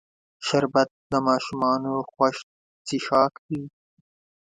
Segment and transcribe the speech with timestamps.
[0.45, 2.37] شربت د ماشومانو خوښ
[2.87, 3.63] څښاک دی